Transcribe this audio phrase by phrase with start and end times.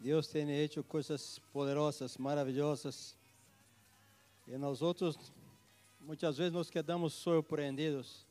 [0.00, 3.14] Deus tem feito coisas poderosas, maravilhosas.
[4.48, 5.14] E nós outros,
[6.00, 8.24] muitas vezes, nos quedamos surpreendidos.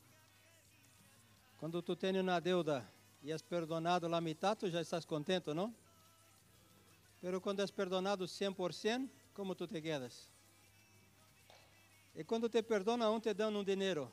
[1.59, 2.83] Quando tu tens uma deuda
[3.21, 5.71] e és perdonado la mitad, tu já estás contento, não?
[7.21, 10.27] Pero quando és perdonado 100%, como tu te quedas?
[12.15, 14.11] E quando te perdona, um te dão um dinheiro.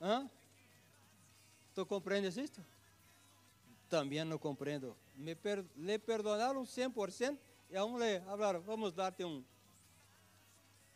[0.00, 0.30] Hã?
[1.74, 2.64] Tu compreendes isto?
[3.90, 4.96] Também não compreendo.
[5.16, 7.36] Me per, le perdonaram 100%
[7.68, 9.44] e a um le falaram, vamos dar-te um,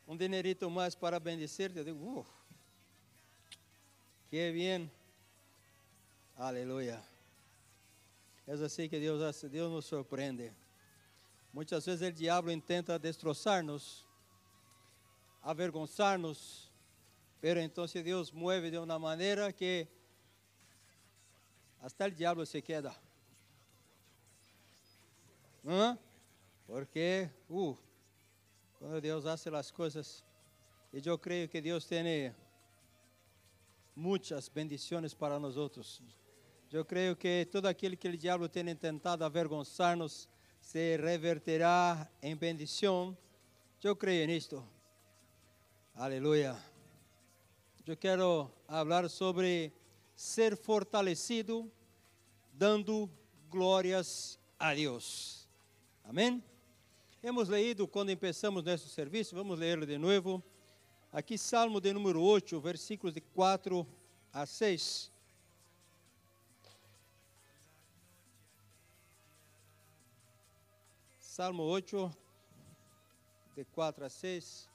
[0.07, 1.77] um dinerito mais para bendecir-te.
[1.77, 2.27] Eu digo, uh,
[4.31, 4.91] que bem.
[6.37, 7.03] Aleluia.
[8.47, 10.53] É assim que Deus, Deus nos surpreende.
[11.53, 14.07] Muitas vezes o diabo tenta destroçar-nos,
[15.43, 16.71] avergonçar-nos,
[17.41, 19.89] pero então Deus mueve de uma maneira que
[21.85, 22.97] até o diabo se queda.
[25.67, 25.99] ¿Ah?
[26.67, 27.77] Porque, uh,
[28.79, 30.25] quando Deus hace as coisas,
[30.91, 32.35] e eu creio que Deus tem
[33.95, 36.01] muitas bendições para nós outros.
[36.73, 40.27] Eu creio que todo aquele que o diabo tem tentado avergonçar-nos
[40.63, 43.17] se reverterá em bendição.
[43.83, 44.67] Eu creio nisto.
[45.95, 46.57] Aleluia.
[47.87, 49.71] Eu quero falar sobre
[50.15, 51.71] ser fortalecido,
[52.53, 53.11] dando
[53.51, 55.49] glórias a Deus.
[56.05, 56.43] Amém?
[57.23, 60.43] Hemos leído quando começamos nosso serviço, vamos ler de novo.
[61.11, 63.87] Aqui, Salmo de número 8, versículos de 4
[64.33, 65.11] a 6.
[71.19, 72.17] Salmo 8,
[73.57, 74.69] de 4 a 6.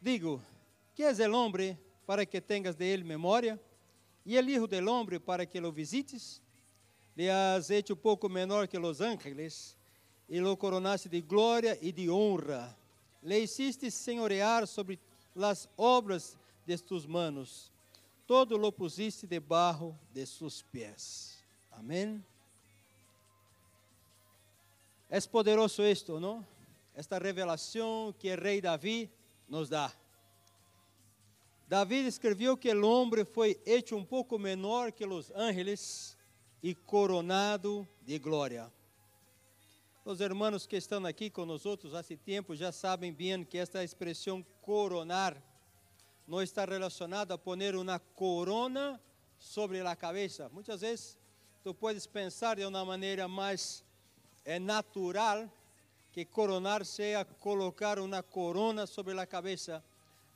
[0.00, 0.42] Digo,
[0.94, 3.60] que és el hombre para que tengas de ele memória?
[4.24, 6.40] E el hijo del hombre para que lo visites?
[7.14, 9.76] Le has hecho pouco menor que los ángeles,
[10.28, 12.74] e lo coronaste de glória e de honra.
[13.22, 14.98] Le hiciste senhorear sobre
[15.34, 16.36] las obras
[16.66, 17.70] de tus manos.
[18.26, 21.38] Todo lo pusiste debaixo de sus pés.
[21.70, 22.24] Amém.
[25.10, 26.46] É poderoso isto, não?
[26.94, 29.10] Esta revelação que o rei Davi
[29.46, 29.92] nos dá.
[31.72, 36.18] Davi escreveu que o homem foi hecho um pouco menor que os ángeles
[36.62, 38.70] e coronado de glória.
[40.04, 41.32] Os irmãos que estão aqui
[41.64, 45.42] outros há tempo já sabem bem que esta expressão coronar
[46.28, 49.00] não está relacionada a poner uma corona
[49.38, 50.50] sobre a cabeça.
[50.50, 51.16] Muitas vezes
[51.64, 53.82] tu podes pensar de uma maneira mais
[54.44, 55.50] é natural
[56.12, 59.82] que coronar seja colocar uma corona sobre a cabeça,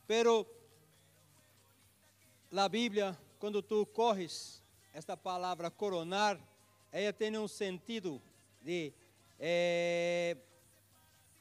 [0.07, 0.47] pero
[2.55, 4.63] a Bíblia, quando tu corres
[4.93, 6.39] esta palavra coronar,
[6.93, 8.23] ela tem um sentido
[8.63, 8.93] de
[9.39, 10.37] é,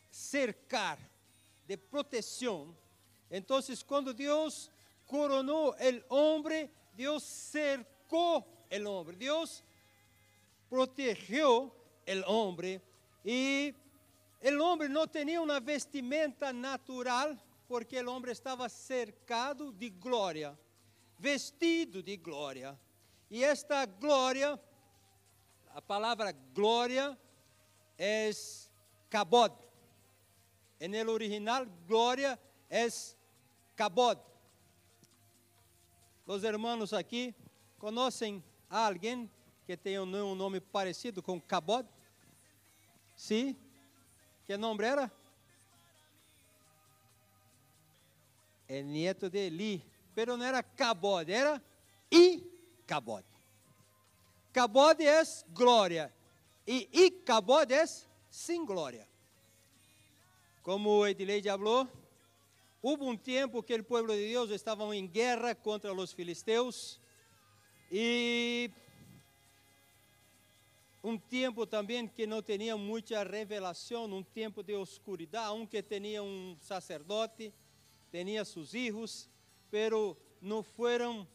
[0.09, 0.99] cercar,
[1.67, 2.75] de proteção.
[3.29, 4.69] Então, quando Deus
[5.07, 5.75] coronou
[6.09, 8.39] o homem, Deus cercou
[8.71, 9.63] o homem, Deus
[10.69, 11.71] protegeu
[12.05, 12.81] el hombre
[13.23, 13.73] y
[14.41, 20.55] el hombre no tenía una vestimenta natural porque el hombre estaba cercado de gloria,
[21.17, 22.77] vestido de gloria.
[23.29, 24.59] Y esta gloria,
[25.73, 27.17] a palabra gloria
[27.97, 28.69] es
[29.09, 29.51] cabod.
[30.79, 32.39] En el original, gloria
[32.69, 33.17] es
[33.75, 34.17] cabod.
[36.25, 37.35] Los hermanos aqui
[37.77, 39.29] conhecem alguém
[39.65, 41.87] que tem um nome parecido com Cabod?
[43.15, 43.55] Sim.
[44.45, 45.11] Que nome era?
[48.67, 49.83] É neto de Eli.
[50.15, 51.61] Pero não era Cabod, era
[52.09, 53.25] Icabod.
[54.53, 56.11] Cabod é glória.
[56.65, 57.85] E Icabod é
[58.29, 59.07] sem glória.
[60.63, 61.87] Como Edileide falou,
[62.81, 66.99] houve um tempo que o povo de Deus estava em guerra contra os filisteus
[67.91, 68.71] e
[71.03, 76.57] um tempo também que não tinha muita revelação, um tempo de oscuridade, aunque tinha um
[76.59, 77.53] sacerdote,
[78.11, 79.29] tinha seus filhos,
[79.75, 81.27] pero não foram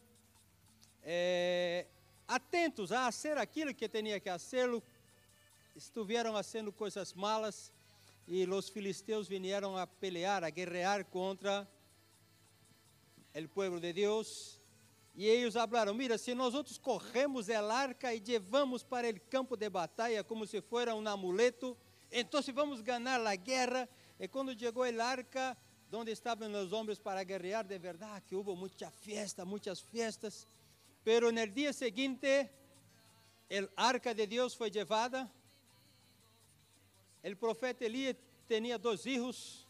[1.03, 1.85] é,
[2.27, 4.67] atentos a fazer aquilo que tinha que fazer,
[5.75, 7.71] estiveram fazendo coisas malas
[8.27, 11.69] e os filisteus vieram a pelear, a guerrear contra
[13.35, 14.59] o povo de Deus
[15.13, 19.55] e eles falaram: Mira, se nós outros corremos el arca e levamos para o campo
[19.55, 21.77] de batalha como se fosse um amuleto,
[22.11, 23.87] então vamos ganhar a guerra.
[24.19, 25.55] E quando chegou el arca,
[25.93, 30.47] onde estavam os homens para guerrear, de verdade que houve muita festa, muitas festas.
[31.03, 32.49] Pero no dia seguinte,
[33.49, 35.29] el arca de Deus foi levada
[37.23, 38.17] o profeta Eli
[38.47, 39.67] tinha dois filhos,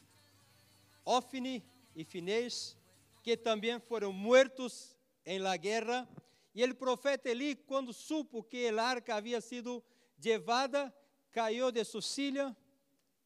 [1.04, 1.62] Ofni
[1.94, 2.78] e Finés,
[3.22, 4.96] que também foram mortos
[5.26, 6.08] em la guerra.
[6.56, 9.84] E o profeta Eli, quando supo que a arca havia sido
[10.24, 10.94] levada,
[11.32, 12.56] caiu de sua silla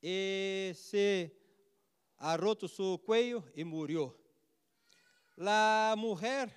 [0.01, 1.31] e se
[2.33, 4.11] roto seu cuello e morreu.
[5.37, 6.49] La mulher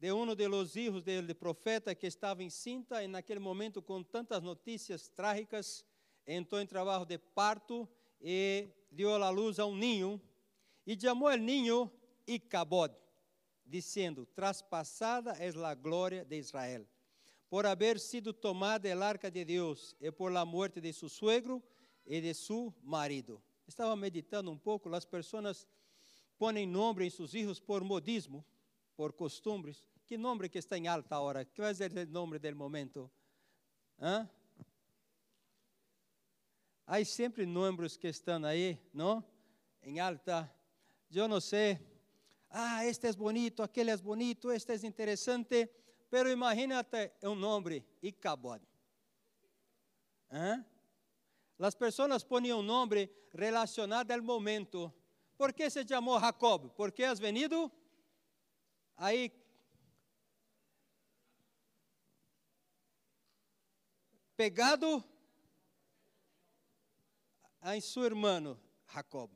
[0.00, 4.42] de um de los hijos del profeta que estava encinta e naquele momento com tantas
[4.42, 5.84] notícias trágicas,
[6.26, 7.86] entrou em trabalho de parto
[8.18, 10.20] e deu a luz a um ninho
[10.86, 11.90] e chamou o ninho
[12.26, 12.94] Icabod,
[13.64, 16.86] dizendo: Traspassada é a glória de Israel,
[17.50, 21.62] por haver sido tomada el arca de Deus e por la muerte de su suegro
[22.06, 23.42] e de su marido.
[23.70, 25.64] Estava meditando um pouco, as pessoas
[26.36, 28.44] põem nome em seus filhos por modismo,
[28.96, 29.84] por costumes.
[30.04, 31.44] Que nome que está em alta hora?
[31.44, 33.08] Qual é o nome do momento?
[33.96, 34.28] Hã?
[36.84, 39.24] Há sempre nomes que estão aí, não?
[39.84, 40.52] Em alta.
[41.08, 41.78] Eu não sei.
[42.50, 45.70] Ah, este é bonito, aquele é bonito, este é interessante.
[46.10, 48.60] Pero imagínate um nome, Icabod.
[50.32, 50.64] Hã?
[51.60, 54.92] As pessoas põem um nome relacionado ao momento.
[55.36, 56.70] Por que se chamou Jacob?
[56.70, 57.70] Porque has venido
[58.96, 59.30] aí
[64.34, 65.04] pegado
[67.66, 68.58] em seu irmão
[68.90, 69.30] Jacob.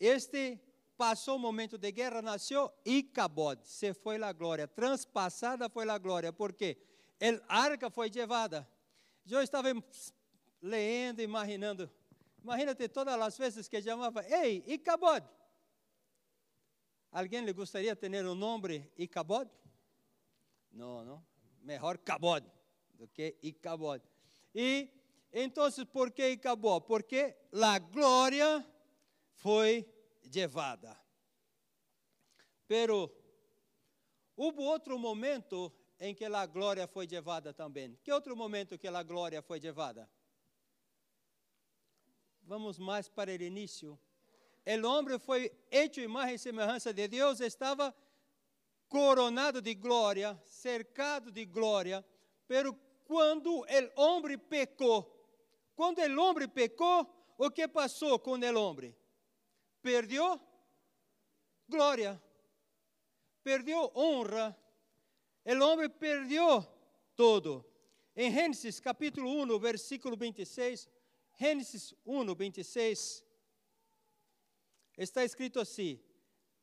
[0.00, 0.60] Este
[0.96, 6.32] passou um momento de guerra, nasceu Icabod, se foi a glória, transpassada foi a glória,
[6.32, 6.76] porque
[7.48, 8.68] a arca foi levada.
[9.24, 9.68] Eu estava
[10.64, 11.90] lendo, imaginando,
[12.42, 15.22] imagínate todas as vezes que chamava, ei, Icabod.
[17.12, 19.48] Alguém lhe gostaria de ter um nome Icabod?
[20.72, 21.26] Não, não,
[21.62, 22.44] melhor Cabod
[22.94, 24.02] do que Icabod.
[24.54, 24.88] E
[25.32, 26.80] então, por que acabou?
[26.80, 28.64] Porque a glória
[29.34, 29.86] foi
[30.34, 30.96] levada.
[32.66, 33.12] Pero
[34.34, 37.98] houve outro momento em que a glória foi levada também.
[38.02, 40.08] Que outro momento que a glória foi levada?
[42.46, 43.98] Vamos mais para o início.
[44.66, 47.94] O homem foi hecho imagem e semelhança de Deus, estava
[48.86, 52.04] coronado de glória, cercado de glória,
[52.46, 52.74] pero
[53.04, 55.10] quando o homem pecou.
[55.74, 58.94] Quando o homem pecou, o que passou com o homem?
[59.80, 60.38] Perdeu
[61.66, 62.22] glória,
[63.42, 64.54] perdeu honra,
[65.46, 66.62] o homem perdeu
[67.16, 67.64] todo.
[68.14, 70.88] Em Gênesis capítulo 1, versículo 26,
[71.36, 73.24] Gênesis 1, 26,
[74.96, 76.00] está escrito assim: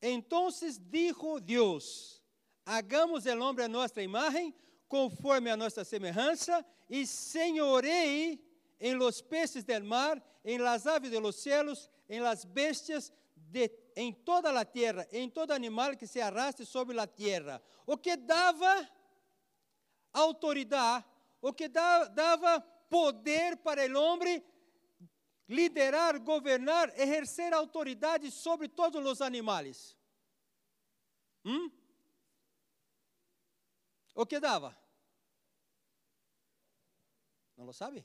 [0.00, 0.48] Então
[0.80, 2.22] dijo Deus:
[2.64, 4.54] Hagamos el hombre a nossa imagem,
[4.88, 8.42] conforme a nossa semelhança, e senhorei
[8.80, 13.70] em los peces del mar, em las aves de los cielos, em las bestias, de,
[13.94, 17.62] em toda a terra, em todo animal que se arraste sobre a terra.
[17.86, 18.88] O que dava
[20.12, 21.04] autoridade,
[21.40, 24.42] o que dava poder para o homem
[25.52, 29.96] liderar, governar, exercer autoridade sobre todos os animais.
[31.44, 31.70] Hum?
[34.14, 34.76] O que dava?
[37.56, 38.04] Não lo sabe?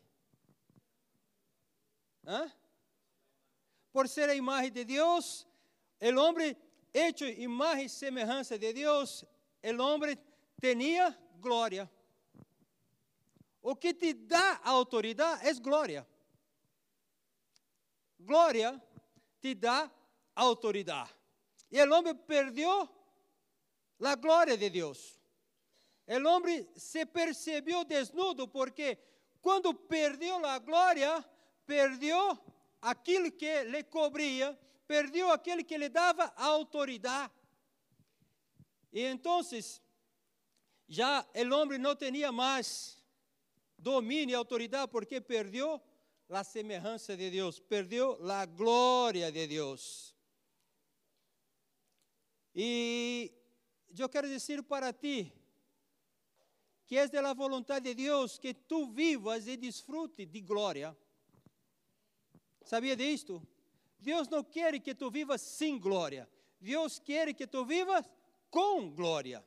[2.26, 2.52] Hã?
[3.92, 5.48] Por ser a imagem de Deus,
[6.02, 6.56] o homem
[6.94, 9.24] hecho imagem e semelhança de Deus,
[9.64, 10.18] o homem
[10.60, 11.90] tinha glória.
[13.62, 16.08] O que te dá autoridade é glória.
[18.20, 18.82] Glória
[19.40, 19.92] te dá
[20.36, 21.12] autoridade.
[21.72, 22.90] E o homem perdeu
[24.02, 25.20] a glória de Deus.
[26.08, 28.98] O homem se percebeu desnudo porque
[29.42, 31.24] quando perdeu a glória,
[31.66, 32.38] perdeu
[32.82, 34.58] aquilo que lhe cobria,
[34.88, 37.34] perdeu aquele que lhe dava autoridade.
[38.92, 39.42] E então,
[40.88, 43.04] já o homem não tinha mais
[43.78, 45.82] domínio e autoridade porque perdeu
[46.30, 50.16] a semelhança de Deus, perdeu a glória de Deus.
[52.54, 53.32] E
[53.98, 55.32] eu quero dizer para ti,
[56.86, 60.98] que é da vontade de Deus que tu vivas e desfrute de glória.
[62.64, 63.46] Sabia disto?
[64.00, 66.30] Deus não quer que tu vivas sem glória.
[66.60, 68.06] Deus quer que tu vivas
[68.50, 69.46] com glória.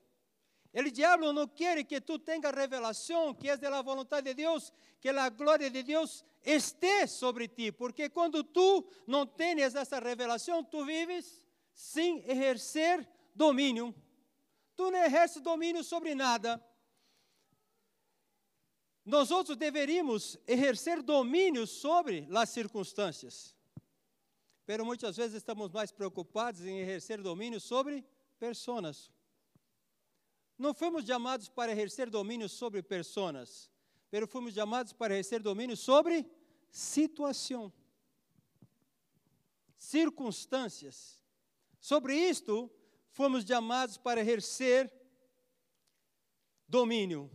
[0.72, 5.08] O diabo não quer que tu tenha revelação que é da vontade de Deus, que
[5.08, 10.84] a glória de Deus esteja sobre ti, porque quando tu não tens essa revelação, tu
[10.84, 13.94] vives sem exercer domínio.
[14.76, 16.64] Tu não exerces domínio sobre nada.
[19.04, 23.56] nós outros deveríamos exercer domínio sobre as circunstâncias.
[24.64, 28.04] Pero muitas vezes estamos mais preocupados em exercer domínio sobre
[28.38, 29.10] pessoas.
[30.60, 33.70] Não fomos chamados para exercer domínio sobre pessoas,
[34.10, 36.30] pero fomos chamados para exercer domínio sobre
[36.70, 37.72] situação,
[39.78, 41.18] circunstâncias.
[41.80, 42.70] Sobre isto,
[43.08, 44.92] fomos chamados para exercer
[46.68, 47.30] domínio.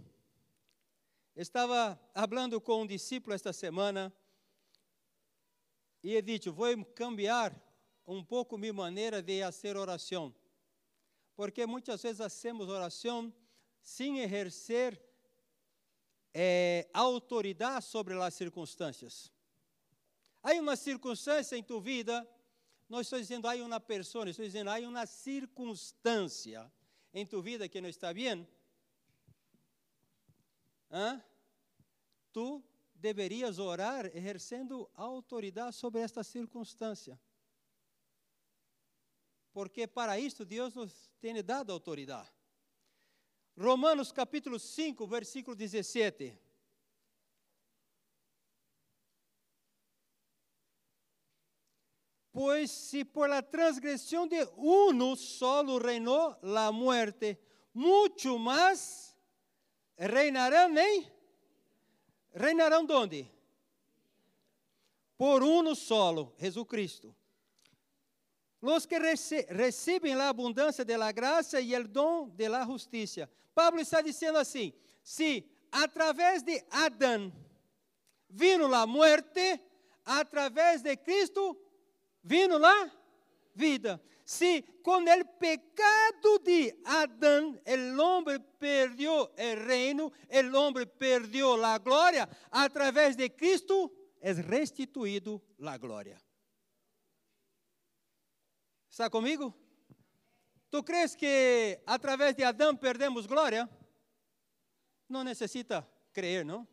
[1.36, 4.14] Estava falando com um discípulo esta semana
[6.04, 7.60] e he dicho, vou cambiar
[8.06, 10.32] um pouco minha maneira de fazer oração.
[11.36, 13.34] Porque muitas vezes hacemos oração
[13.82, 15.00] sem exercer
[16.34, 19.32] eh, autoridade sobre as circunstâncias.
[20.42, 22.28] Há uma circunstância em tu vida,
[22.88, 26.72] não estou dizendo há uma pessoa, estou dizendo há uma circunstância
[27.14, 28.48] em tu vida que não está bem.
[30.92, 31.24] Hã?
[32.32, 32.64] Tu
[32.94, 37.20] deverias orar exercendo autoridade sobre esta circunstância.
[39.56, 42.30] Porque para isto Deus nos tem dado autoridade.
[43.58, 46.38] Romanos capítulo 5, versículo 17.
[52.34, 57.40] Pois se por la transgressão de uno solo reinou la muerte,
[57.74, 59.16] muito mais
[59.98, 61.10] reinarão em
[62.34, 63.32] reinarão onde?
[65.18, 67.16] Por uno solo, Jesus Cristo.
[68.66, 73.30] Los que rece recebem a abundância de la graça e o dom de la justiça.
[73.54, 77.32] Pablo está dizendo assim: se através de Adão
[78.28, 79.62] vino a morte,
[80.04, 81.56] através de Cristo
[82.24, 82.92] vino a
[83.54, 84.02] vida.
[84.26, 91.78] Se com o pecado de Adão o homem perdeu o reino, o homem perdeu a
[91.78, 96.25] glória, através de Cristo é restituído a glória.
[98.96, 99.54] Está comigo?
[100.70, 103.70] Tu crees que através de Adão perdemos glória?
[105.10, 106.66] Não necessita crer, não?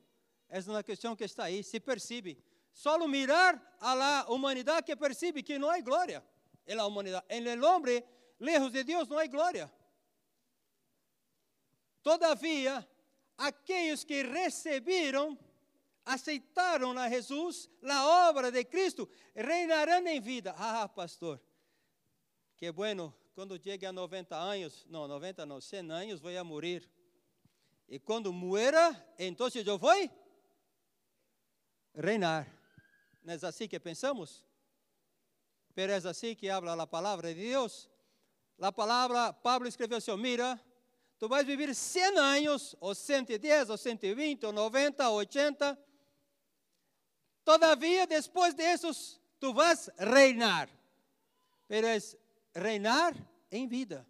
[0.49, 2.41] É uma questão que está aí, se percebe.
[2.73, 6.25] Só mirar a humanidade que percebe que não há glória
[6.65, 7.27] em la humanidade.
[7.29, 8.05] En el hombre,
[8.39, 9.69] lejos de Deus, não há glória.
[12.05, 12.89] Todavia,
[13.37, 15.37] aqueles que receberam,
[16.05, 20.55] aceitaram a Jesus, a obra de Cristo, reinarão em vida.
[20.57, 21.41] Ah, pastor,
[22.63, 26.89] que bueno, quando chegue a 90 anos, não, 90 não, 100 anos, vou a morir.
[27.89, 29.91] E quando muera, então eu vou
[31.93, 32.47] reinar.
[33.25, 34.45] Não é assim que pensamos?
[35.75, 37.91] Pero é assim que habla a palavra de Deus.
[38.61, 40.61] A palavra, Pablo escreveu assim: Mira,
[41.19, 45.77] tu vais viver 100 anos, ou 110, ou 120, ou 90, ou 80.
[47.45, 50.71] Todavia, depois desses, tu vas reinar.
[51.67, 51.97] Pero é
[52.55, 53.15] reinar
[53.51, 54.07] em vida.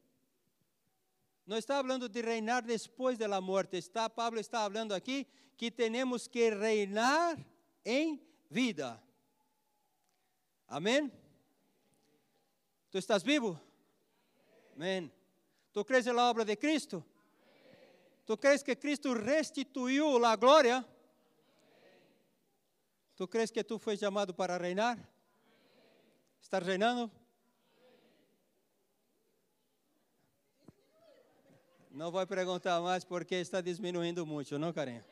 [1.46, 3.76] Não está falando de reinar depois da morte.
[3.76, 7.38] Está, Pablo está falando aqui que temos que reinar
[7.84, 9.02] em vida.
[10.68, 11.12] Amém?
[12.90, 13.60] Tu estás vivo?
[14.74, 15.12] Amém.
[15.72, 17.04] Tu crees na obra de Cristo?
[18.24, 20.86] Tu crees que Cristo restituiu a glória?
[23.16, 24.98] Tu crees que tu foi chamado para reinar?
[26.40, 27.10] Estás reinando?
[31.94, 35.04] Não vou perguntar mais porque está diminuindo muito, não, carinha?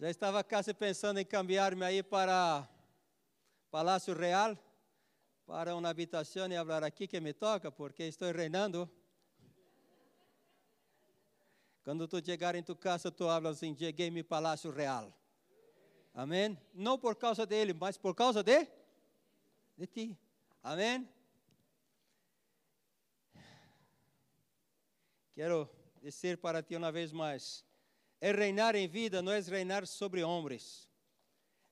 [0.00, 2.66] Já estava quase pensando em cambiar-me aí para
[3.70, 4.56] Palácio Real
[5.46, 8.90] para uma habitação e falar aqui que me toca, porque estou reinando.
[11.84, 15.12] Quando tu chegar em tu casa, tu hablas assim, cheguei em palácio real.
[16.14, 16.58] Amém?
[16.72, 18.66] Não por causa dele, mas por causa de,
[19.76, 20.18] de ti.
[20.62, 21.06] Amém?
[25.34, 25.68] Quero
[26.00, 27.64] dizer para ti uma vez mais:
[28.20, 30.88] é reinar em vida, não é reinar sobre homens,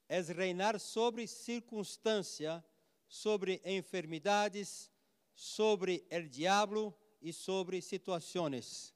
[0.08, 2.64] é reinar sobre circunstância
[3.12, 4.90] sobre enfermidades,
[5.34, 8.94] sobre o diabo e sobre situações.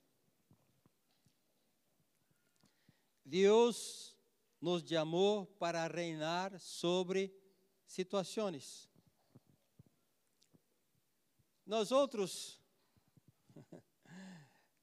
[3.23, 4.17] Deus
[4.59, 7.31] nos chamou para reinar sobre
[7.87, 8.89] situações.
[11.67, 12.59] Nós outros,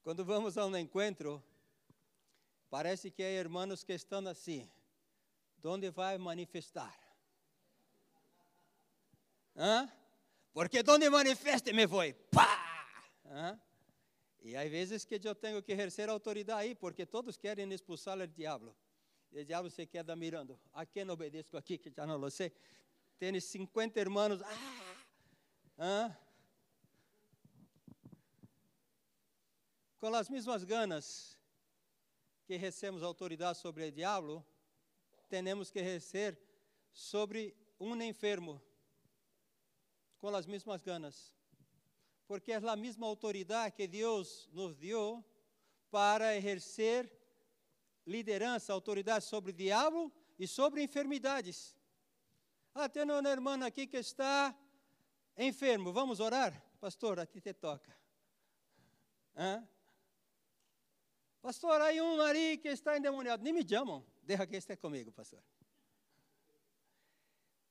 [0.04, 1.42] quando vamos a um encontro,
[2.68, 4.70] parece que há irmãos que estão assim,
[5.64, 6.94] onde vai manifestar?
[9.56, 9.90] Hã?
[10.52, 12.12] Porque onde manifeste me foi.
[12.30, 12.86] Pá!
[13.24, 13.58] Hã?
[14.42, 18.26] E há vezes que eu tenho que exercer autoridade aí, porque todos querem expulsar o
[18.26, 18.76] diabo.
[19.32, 20.60] E o diabo se queda mirando.
[20.74, 22.52] A quem obedeço aqui, que já não lo sei.
[23.18, 24.42] Tem 50 irmãos.
[24.42, 24.96] Ah,
[25.78, 26.23] ah.
[30.04, 31.34] Com as mesmas ganas
[32.44, 34.44] que recebemos autoridade sobre o diabo,
[35.30, 36.38] temos que exercer
[36.92, 38.60] sobre um enfermo.
[40.18, 41.32] Com as mesmas ganas
[42.26, 45.24] porque é a mesma autoridade que Deus nos deu
[45.90, 47.10] para exercer
[48.06, 51.74] liderança, autoridade sobre o diabo e sobre enfermidades.
[52.74, 54.54] Ah, tem uma irmã aqui que está
[55.34, 55.94] enfermo.
[55.94, 56.62] Vamos orar?
[56.78, 57.96] Pastor, a ti te toca.
[59.34, 59.66] Hã?
[61.44, 63.44] Pastor, aí um ali que está endemoniado.
[63.44, 64.02] Nem me chamam.
[64.22, 65.42] Deixa que esteja comigo, pastor.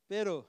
[0.08, 0.48] Pero,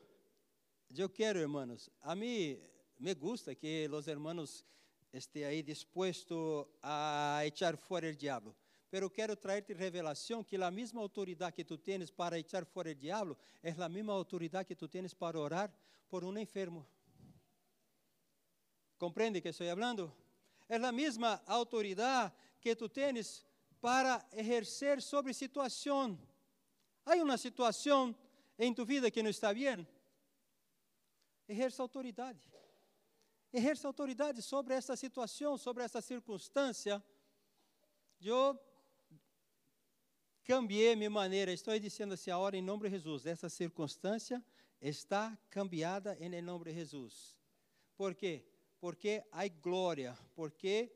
[0.95, 2.61] eu quero, irmãos, a mim
[2.99, 4.63] me gusta que os hermanos
[5.11, 8.55] estén aí dispuestos a echar fora o diabo.
[8.91, 12.95] Pero quero trazer-te revelação que a mesma autoridade que tu tens para echar fora o
[12.95, 15.73] diabo é a mesma autoridade que tu tens para orar
[16.11, 16.87] por um enfermo.
[18.99, 20.13] Compreende que estou falando?
[20.69, 22.35] É a mesma autoridade
[22.65, 23.47] que tu tens
[23.81, 26.19] para exercer sobre situação.
[27.05, 28.17] Há uma situação
[28.59, 29.87] em tu vida que não está bem?
[31.47, 32.55] Exerça autoridade
[33.57, 37.03] exerce autoridade sobre essa situação, sobre essa circunstância.
[38.21, 38.59] Eu
[40.43, 44.45] cambiei minha maneira, estou dizendo assim, agora em nome de Jesus, essa circunstância
[44.81, 47.37] está cambiada em nome de Jesus.
[47.97, 48.45] Por quê?
[48.81, 50.93] Porque há glória, porque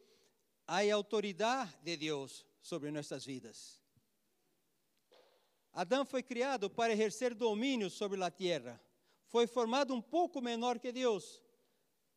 [0.69, 3.81] há autoridade de Deus sobre nossas vidas.
[5.73, 8.79] Adão foi criado para exercer domínio sobre a terra.
[9.29, 11.43] Foi formado um pouco menor que Deus,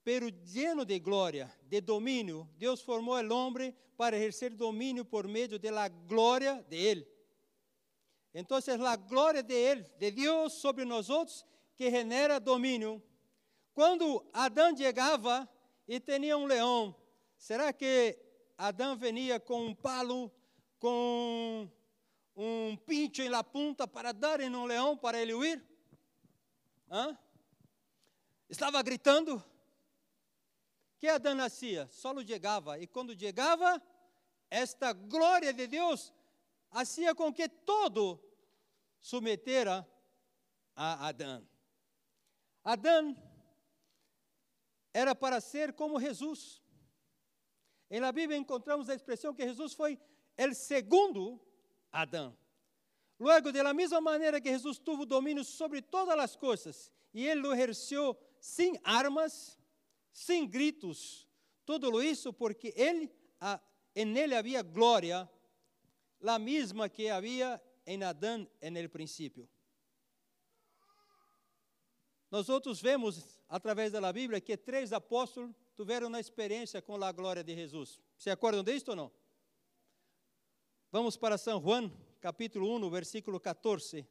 [0.04, 5.58] pero lleno de glória, de domínio, Deus formou o homem para exercer domínio por meio
[5.58, 7.08] de la glória de Ele.
[8.34, 13.02] Então, a glória de Ele, de Deus sobre nós outros, que genera domínio.
[13.74, 15.48] Quando Adão chegava
[15.88, 16.96] e tinha um leão,
[17.38, 18.31] será que
[18.68, 20.32] Adão venia com um palo,
[20.78, 21.68] com
[22.36, 25.64] um pincho em la punta para dar em um leão para ele huir?
[26.90, 27.18] Hã?
[28.48, 29.44] Estava gritando?
[31.00, 31.88] que Adão nascia?
[31.88, 32.78] Só chegava.
[32.78, 33.82] E quando chegava,
[34.48, 36.14] esta glória de Deus
[36.70, 38.24] fazia com que todo
[39.00, 39.84] submetera
[40.76, 41.50] a Adão.
[42.64, 43.18] Adão
[44.94, 46.61] era para ser como Jesus.
[47.92, 50.00] Em la Bíblia encontramos a expressão que Jesus foi
[50.40, 51.38] o segundo
[51.92, 52.38] Adão.
[53.20, 57.54] Logo, da mesma maneira que Jesus teve domínio sobre todas as coisas, e ele lo
[57.54, 59.60] exerceu sem armas,
[60.14, 61.28] sem gritos.
[61.66, 63.14] Tudo isso porque ele,
[63.94, 65.30] em ele havia glória,
[66.26, 69.50] a mesma que havia em Adão no princípio.
[72.32, 77.44] Nós outros vemos, através da Bíblia, que três apóstolos tiveram uma experiência com a glória
[77.44, 78.00] de Jesus.
[78.16, 79.12] Se acordam disto ou não?
[80.92, 84.08] Vamos para São Juan, capítulo 1, versículo 14.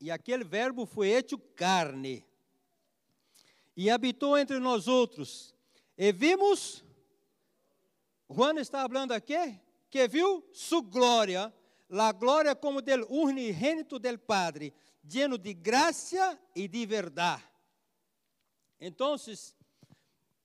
[0.00, 2.24] E aquele verbo foi hecho carne.
[3.76, 5.54] E habitou entre nós outros.
[5.98, 6.82] E vimos,
[8.30, 9.58] Juan está falando aqui,
[9.90, 11.52] que viu sua glória,
[11.90, 17.42] a glória como del unigênito del Padre, lleno de graça e de verdade.
[18.78, 19.16] Então,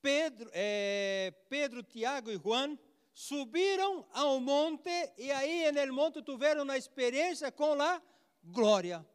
[0.02, 2.78] Pedro, eh, Pedro, Tiago e Juan
[3.14, 8.02] subiram ao monte e aí no monte tiveram uma experiência com a
[8.44, 9.06] glória.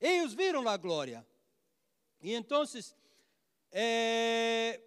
[0.00, 1.26] Eles viram a glória.
[2.20, 2.64] E então,
[3.70, 4.80] é,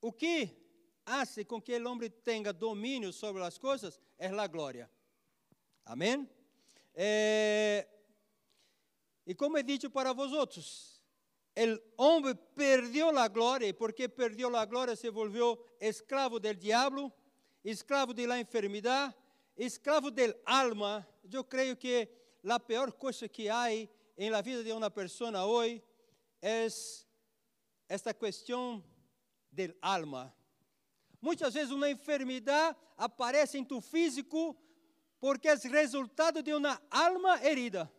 [0.00, 0.65] o que
[1.06, 4.90] hace com que o homem tenha domínio sobre as coisas é a glória.
[5.84, 6.28] Amém?
[6.92, 7.86] É,
[9.24, 11.00] e como é dito para vós outros,
[11.96, 17.12] o homem perdeu a glória, e porque perdeu a glória se volviu escravo do diabo,
[17.64, 19.14] escravo da enfermidade,
[19.56, 21.06] escravo del alma.
[21.32, 22.08] Eu creio que
[22.42, 25.82] la peor cosa que hay en la vida de una persona hoy
[26.40, 27.06] es
[27.88, 28.84] esta cuestión
[29.50, 30.35] del alma.
[31.20, 34.56] Muitas vezes uma enfermidade aparece em tu físico
[35.18, 37.90] porque é resultado de uma alma herida.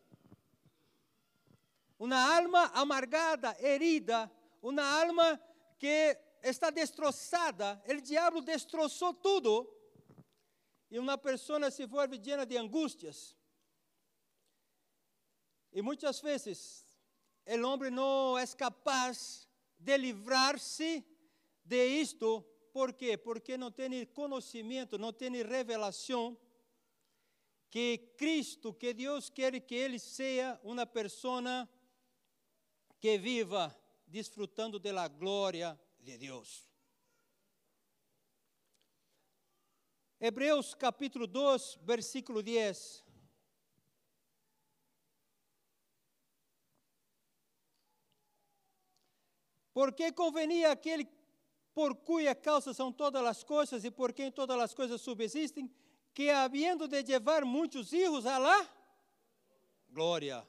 [1.99, 5.39] Uma alma amargada, herida, uma alma
[5.80, 7.82] que está destroçada.
[7.88, 9.67] O diabo destroçou tudo
[10.89, 13.36] e uma pessoa se vuelve llena de angústias.
[15.71, 16.86] E muitas vezes
[17.45, 21.06] o homem não é capaz de livrar-se
[21.63, 22.45] de isto.
[22.78, 23.18] ¿Por quê?
[23.18, 26.38] Porque não tem conhecimento, não tem revelação
[27.72, 31.68] que Cristo, que Deus quer que ele seja uma pessoa
[33.00, 36.70] que viva desfrutando da glória de Deus.
[40.20, 43.04] Hebreus capítulo 2, versículo 10.
[49.74, 51.16] Porque convenia aquele
[51.78, 55.72] por cuja causa são todas as coisas e por quem todas as coisas subsistem,
[56.12, 58.68] que havendo de levar muitos filhos a lá,
[59.88, 60.44] glória,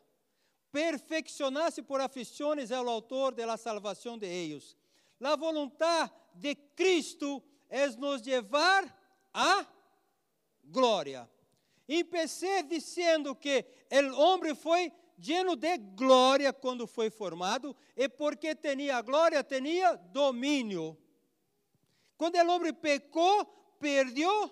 [0.72, 4.74] perfeccionasse por aflições ao autor de la salvação de eles.
[5.20, 8.82] La voluntad de Cristo é nos levar
[9.34, 9.66] a
[10.64, 11.30] glória.
[11.86, 19.02] Empecé dizendo que o homem foi lleno de glória quando foi formado, e porque tinha
[19.02, 20.96] glória, tinha domínio.
[22.18, 23.46] Quando o homem pecou,
[23.78, 24.50] perdeu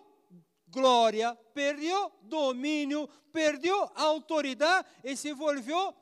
[0.68, 5.92] glória, perdeu domínio, perdeu autoridade e se volviu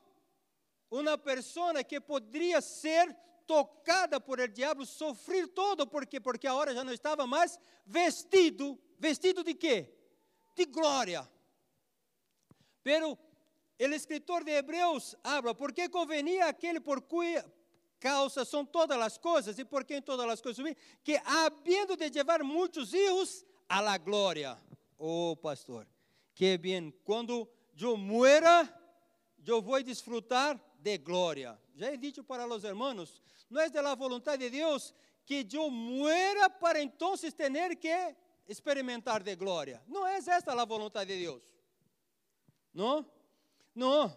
[0.91, 3.13] uma pessoa que poderia ser
[3.47, 9.43] tocada por el diabo, sofrer todo, porque porque agora já não estava mais vestido, vestido
[9.43, 9.91] de quê?
[10.55, 11.27] De glória.
[12.83, 13.17] Pero
[13.79, 17.43] o escritor de Hebreus habla, porque convenia aquele por cuja
[18.05, 20.63] causa são todas as coisas e por quem todas as coisas
[21.03, 24.61] que havendo de levar muitos filhos a la glória.
[24.95, 25.87] Oh, pastor,
[26.35, 28.71] que bem, quando eu muera,
[29.43, 31.59] eu vou desfrutar de glória.
[31.75, 34.93] Já he dicho para os hermanos, não é de la voluntad de Deus
[35.25, 38.15] que eu muera para então ter que
[38.47, 39.81] experimentar de glória.
[39.87, 41.41] Não é esta a vontade de Deus.
[42.71, 43.03] Não?
[43.73, 44.15] Não.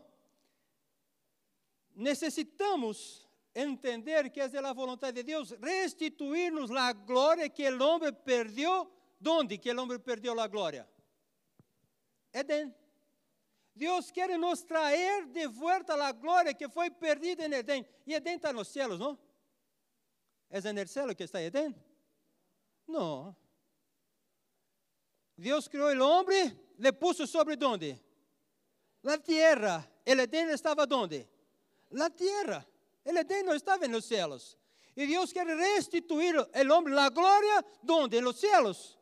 [1.96, 3.27] Necessitamos
[3.60, 8.90] entender que é da vontade de Deus restituir-nos a glória que o homem perdeu.
[9.26, 10.88] Onde que o homem perdeu a glória?
[12.32, 12.72] Edén.
[13.74, 17.84] Deus quer nos trazer de volta a glória que foi perdida em Edén.
[18.06, 19.18] E Edén está nos céus, não?
[20.50, 21.74] É no céu que está Edén?
[22.86, 23.36] Não.
[25.36, 28.00] Deus criou o homem, le puso sobre onde?
[29.02, 29.88] La tierra.
[30.04, 31.28] El Edén estava onde?
[31.90, 32.64] La tierra.
[33.08, 34.58] El Edén não estava nos céus.
[34.94, 38.20] E Deus quer restituir o homem a glória, onde?
[38.20, 38.98] Nos céus.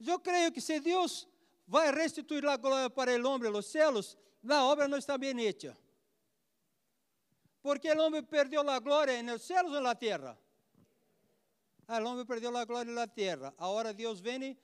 [0.00, 1.28] Eu creio que se Deus
[1.68, 5.76] vai restituir a glória para o homem nos céus, a obra não está bem hecha.
[7.62, 10.36] Porque o homem perdeu a glória nos céus ou na terra?
[11.86, 13.54] Ah, o homem perdeu a glória na terra.
[13.56, 14.58] Agora Deus vem,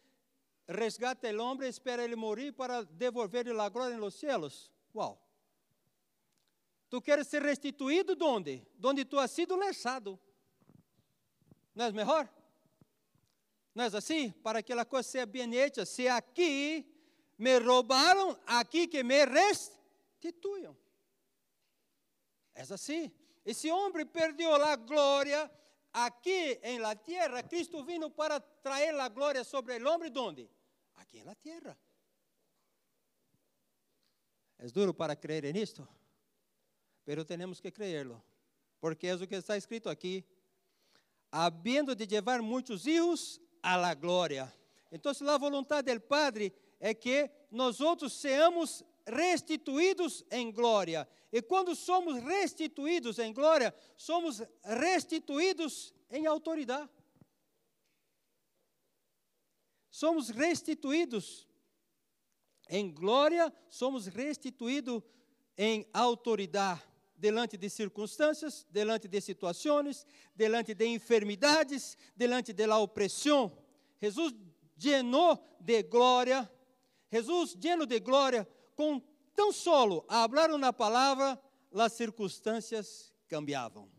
[0.66, 4.72] resgata o homem, espera ele morrer para devolver-lhe a glória nos céus.
[4.92, 5.23] Uau!
[6.94, 8.64] Tu queres ser restituído de onde?
[8.76, 10.16] Donde tu has sido lançado.
[11.74, 12.32] Não é melhor?
[13.74, 14.30] Não é assim?
[14.30, 15.84] Para que a coisa seja bem hecha.
[15.84, 16.86] Se aqui
[17.36, 20.76] me roubaram, aqui que me restituam.
[22.54, 23.10] É assim.
[23.44, 25.50] Esse homem perdeu a glória
[25.92, 27.42] aqui em la tierra.
[27.42, 30.48] Cristo vino para trazer a glória sobre o homem, onde?
[30.94, 31.76] Aqui em la tierra.
[34.58, 35.84] É duro para crer nisto,
[37.04, 38.22] pero temos que creerlo,
[38.80, 40.24] porque é o que está escrito aqui.
[41.30, 44.52] Havendo de levar muitos filhos a la glória.
[44.90, 51.08] Então, a vontade do Padre é que nós outros seamos restituídos em glória.
[51.32, 56.90] E quando somos restituídos em glória, somos restituídos em autoridade.
[59.90, 61.48] Somos restituídos
[62.68, 65.02] em glória, somos restituídos
[65.56, 73.56] em autoridade delante de circunstâncias, delante de situações, delante de enfermidades, delante da opressão.
[74.00, 74.34] Jesus
[74.76, 76.50] llenou de glória,
[77.10, 79.00] Jesus lleno de glória, com
[79.34, 81.40] tão solo a hablar uma palavra,
[81.72, 83.90] as circunstâncias cambiavam.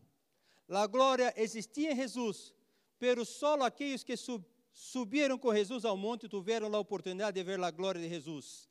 [0.68, 2.54] A glória existia em Jesus,
[2.98, 7.62] pero solo aqueles que sub, subiram com Jesus ao monte tiveram a oportunidade de ver
[7.62, 8.68] a glória de Jesus.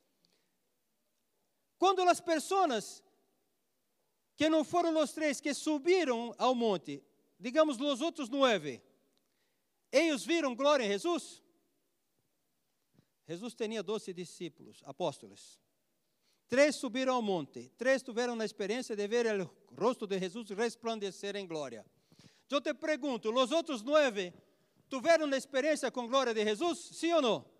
[1.78, 3.04] Quando as pessoas
[4.36, 7.04] que não foram os três que subiram ao monte,
[7.39, 8.82] digamos os outros nove,
[9.91, 11.41] eles viram glória em Jesus?
[13.28, 15.60] Jesus tinha doze discípulos, apóstolos.
[16.48, 21.36] Três subiram ao monte, três tiveram a experiência de ver o rosto de Jesus resplandecer
[21.36, 21.86] em glória.
[22.50, 24.32] Eu te pergunto, os outros nove
[24.88, 26.78] tiveram uma experiência com a glória de Jesus?
[26.80, 27.56] Sim ou não?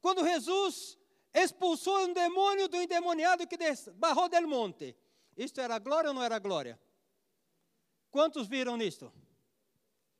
[0.00, 0.98] Quando Jesus
[1.34, 3.58] expulsou um demônio do endemoniado que
[3.94, 4.96] barrou del monte,
[5.36, 6.80] isto era glória ou não era glória?
[8.10, 9.12] Quantos viram nisto?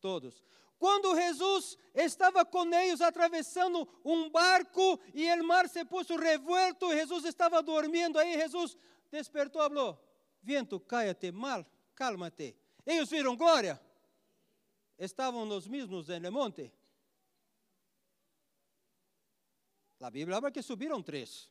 [0.01, 0.43] Todos.
[0.79, 7.25] Quando Jesus estava com eles atravessando um barco e o mar se puso revuelto, Jesus
[7.25, 8.77] estava dormindo aí, Jesus
[9.11, 9.99] despertou e falou:
[10.43, 12.57] Viento, cállate, mal, cálmate.
[12.85, 13.81] Eles viram glória?
[14.99, 16.73] Estavam os mesmos no monte?
[20.01, 21.49] A Bíblia fala que subiram três.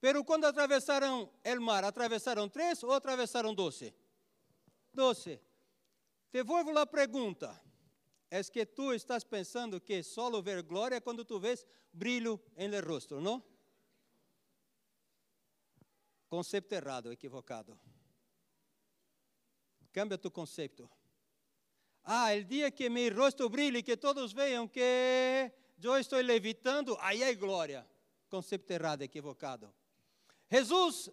[0.00, 3.94] Pero quando atravessaram o mar, atravessaram três ou doze?
[4.92, 5.40] Doze.
[6.30, 7.60] Te vuelvo a pergunta.
[8.30, 12.80] É que tu estás pensando que solo ver glória quando tu vês brilho em el
[12.82, 13.42] rosto, não?
[16.28, 17.76] Conceito errado, equivocado.
[19.92, 20.88] Cambia tu conceito.
[22.04, 25.52] Ah, o dia que meu rosto brilhe, que todos vejam que
[25.88, 27.86] eu estou levitando, aí é glória.
[28.28, 29.72] Conceito errado, equivocado.
[30.50, 31.10] Jesus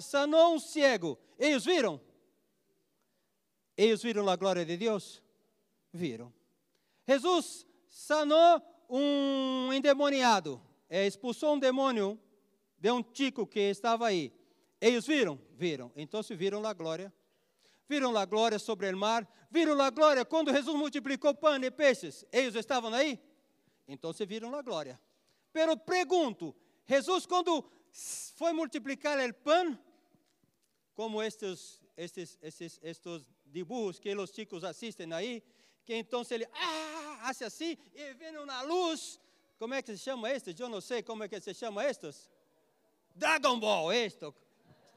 [0.00, 1.18] sanou um cego.
[1.38, 2.00] Eles viram?
[3.76, 5.22] Eles viram a glória de Deus?
[5.92, 6.32] Viram.
[7.06, 10.60] Jesus sanou um endemoniado.
[10.88, 12.20] Expulsou um demônio
[12.78, 14.32] de um tico que estava aí.
[14.80, 15.38] Eles viram?
[15.52, 15.92] Viram.
[15.96, 17.12] Então viram a glória.
[17.88, 19.28] Viram a glória sobre o mar.
[19.50, 22.24] Viram a glória quando Jesus multiplicou pão e peixes.
[22.32, 23.20] Eles estavam aí?
[23.86, 25.00] Então viram a glória.
[25.52, 26.54] Pero pergunto,
[26.86, 27.64] Jesus quando
[28.36, 29.78] foi multiplicar o pão,
[30.94, 35.42] como estes, estes, estes, estes dibujos que os chicos assistem aí,
[35.84, 39.20] que então ele ah, hace assim e vem uma luz.
[39.58, 40.58] Como é que se chama estes?
[40.58, 42.30] Eu não sei como é que se chama estes.
[43.14, 44.34] Dragon Ball, isto.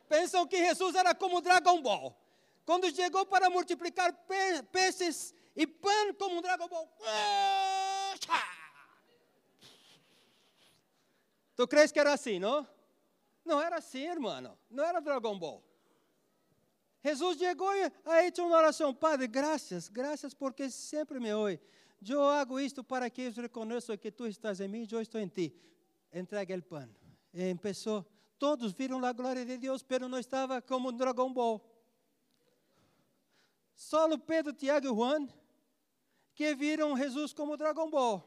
[0.08, 2.16] Pensam que Jesus era como Dragon Ball.
[2.66, 6.98] Quando chegou para multiplicar pe peixes e pão como um Ball.
[11.56, 12.68] Tu crees que era assim, não?
[13.46, 14.58] Não era assim, irmão.
[14.70, 15.64] Não era Dragon Ball.
[17.04, 18.94] Jesus chegou e ha hecho uma oração.
[18.94, 21.60] Padre, graças, graças porque sempre me ouve.
[22.06, 25.22] Eu hago isto para que eles reconheçam que tu estás em mim e eu estou
[25.22, 25.56] em ti.
[26.12, 26.90] Entrega o pão.
[27.34, 28.06] E começou.
[28.38, 31.64] Todos viram a glória de Deus, pero não estava como Dragon Ball.
[33.76, 35.28] Só Pedro, Tiago e Juan
[36.34, 38.24] que viram Jesus como Dragon Ball.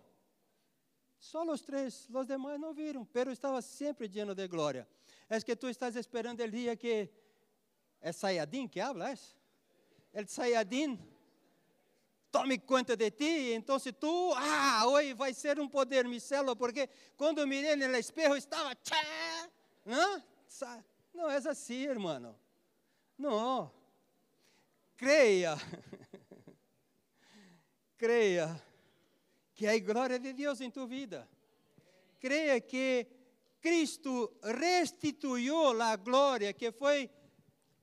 [1.18, 4.88] Só os três, os demais não viram, pero estava sempre lleno de glória.
[5.28, 7.10] É que tu estás esperando o dia que
[8.00, 9.18] é Sayadin que habla, é?
[10.12, 10.98] El Sayadin
[12.30, 16.54] tome conta de ti, então se tu, ah, hoje vai ser um poder, mi célula,
[16.54, 18.96] porque quando mirei no espelho estava, tchá,
[19.84, 20.22] não,
[21.12, 22.34] não é assim, irmão.
[23.18, 23.78] Não.
[24.98, 25.54] Creia.
[27.96, 28.60] Creia
[29.54, 31.28] que há glória de Deus em tua vida.
[32.18, 33.06] Creia que
[33.60, 37.08] Cristo restituiu a glória que foi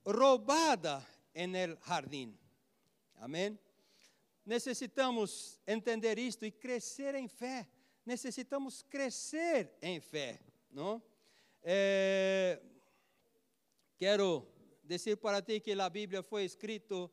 [0.04, 2.38] roubada no jardim.
[3.16, 3.58] Amém?
[4.44, 7.66] Necessitamos entender isto e crescer em fé.
[8.04, 10.38] Necessitamos crescer em fé,
[10.70, 11.02] não?
[11.62, 12.60] É,
[13.96, 14.46] quero
[14.86, 17.10] dizer para ti que a Bíblia foi escrita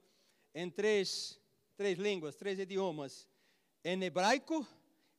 [0.53, 1.39] em três,
[1.75, 3.27] três línguas, três idiomas:
[3.83, 4.65] em hebraico,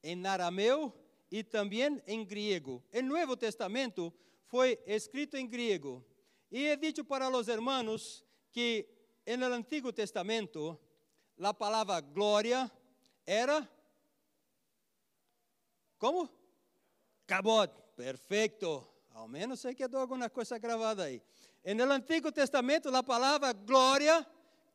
[0.02, 0.92] em arameu
[1.30, 2.82] e também em grego.
[2.92, 4.12] O Novo Testamento
[4.46, 6.04] foi escrito em grego.
[6.50, 8.86] E é dito para os hermanos que
[9.38, 10.78] no Antigo Testamento
[11.40, 12.70] a palavra glória
[13.26, 13.68] era
[15.98, 16.28] como?
[17.26, 17.72] Cabot.
[17.96, 18.86] Perfeito.
[19.10, 21.04] Ao menos sei que alguma coisa gravada
[21.64, 24.26] No Antigo Testamento, a palavra glória,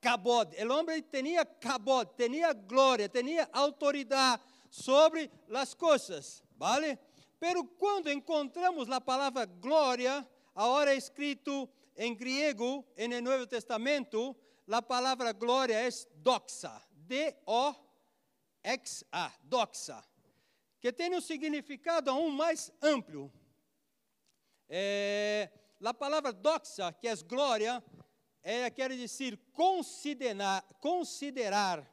[0.01, 0.55] cabod.
[0.55, 6.97] O homem tinha cabod, tinha glória, tinha autoridade sobre as coisas, vale?
[7.39, 14.35] Pero quando encontramos a palavra glória, agora escrito em grego, no Novo Testamento,
[14.67, 17.81] a palavra glória é doxa, D-O-X-A,
[19.43, 20.03] doxa,
[20.79, 23.31] que tem um significado aún mais amplo.
[24.67, 25.49] É,
[25.87, 27.83] a palavra doxa, que é glória,
[28.43, 31.87] é, quer dizer considerar, considerar,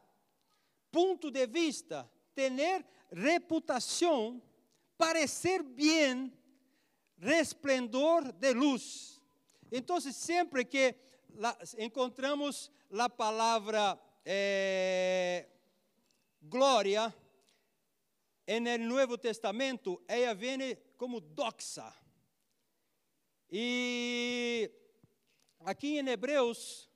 [0.91, 4.43] ponto de vista, ter reputação,
[4.99, 6.33] parecer bem,
[7.19, 9.21] resplendor de luz.
[9.71, 10.95] Então, sempre que
[11.35, 15.47] la, encontramos a palavra é,
[16.43, 17.15] glória,
[18.79, 21.93] no Novo Testamento, ela vem como doxa.
[23.51, 24.69] E
[25.61, 26.91] aqui em Hebreus,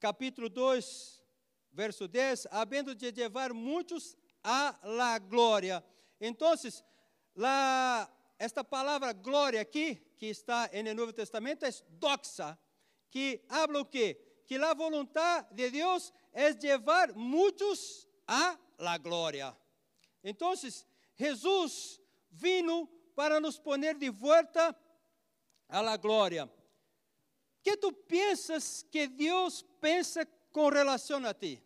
[0.00, 1.22] capítulo 2,
[1.70, 5.84] verso 10, havendo de levar muitos a la glória.
[6.18, 6.54] Então,
[8.38, 12.58] esta palavra glória aqui, que está no Novo Testamento, é doxa,
[13.10, 14.18] que habla o quê?
[14.46, 19.54] Que a vontade de Deus é levar muitos a la glória.
[20.24, 20.54] Então,
[21.14, 24.74] Jesus vino para nos poner de volta
[25.68, 26.48] a la glória.
[27.62, 31.60] que tu pensas que Deus pensa com relação a ti?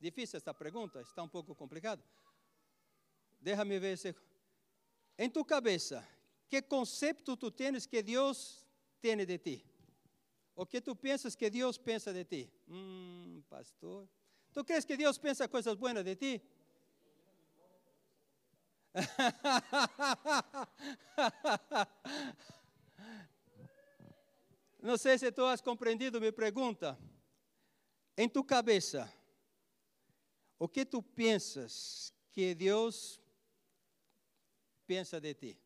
[0.00, 2.02] Difícil esta pergunta, está um pouco complicado.
[3.40, 4.12] Déjame ver se.
[5.16, 6.04] Em tu cabeça,
[6.48, 8.66] que conceito tu tens que Deus
[9.00, 9.64] tem de ti?
[10.56, 12.52] O que tu pensas que Deus pensa de ti?
[12.68, 14.08] Hum, pastor.
[14.52, 16.42] Tu crees que Deus pensa coisas boas de ti?
[24.82, 26.98] Não sei se tu has compreendido minha pergunta.
[28.16, 29.12] Em tu cabeça,
[30.58, 33.20] o que tu pensas que Deus
[34.86, 35.58] pensa de ti?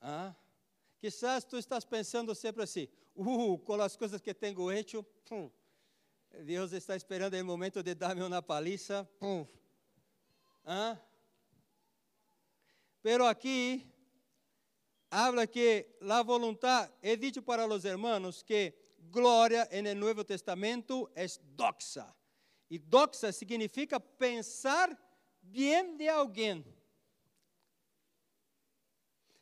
[0.00, 0.34] Ah?
[0.98, 5.50] Quizás tu estás pensando sempre assim, uh, com as coisas que tenho hecho, pum,
[6.44, 9.46] Deus está esperando o momento de dar-me uma paliza, pum.
[10.64, 10.98] Ah?
[13.08, 13.90] Pero aqui
[15.08, 21.10] habla que la voluntad, he dicho para los hermanos que gloria en el Nuevo Testamento
[21.14, 22.14] es doxa.
[22.68, 24.94] Y doxa significa pensar
[25.40, 26.62] bien de alguien.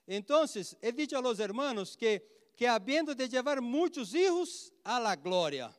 [0.07, 5.17] Entonces, he dicho a los hermanos que, que habiendo de llevar muchos hijos a la
[5.17, 5.77] gloria.